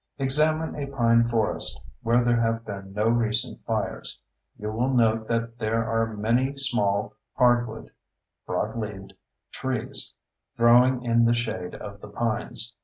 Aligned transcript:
Examine 0.17 0.73
a 0.75 0.87
pine 0.87 1.23
forest 1.23 1.79
where 2.01 2.23
there 2.23 2.41
have 2.41 2.65
been 2.65 2.91
no 2.93 3.07
recent 3.07 3.63
fires. 3.65 4.19
You 4.57 4.71
will 4.71 4.91
note 4.95 5.27
that 5.27 5.59
there 5.59 5.85
are 5.85 6.17
many 6.17 6.57
small 6.57 7.13
hardwood 7.35 7.91
(broadleaved) 8.47 9.13
trees 9.51 10.15
growing 10.57 11.03
in 11.03 11.25
the 11.25 11.35
shade 11.35 11.75
of 11.75 12.01
the 12.01 12.07
pines. 12.09 12.73